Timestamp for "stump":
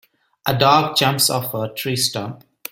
1.95-2.43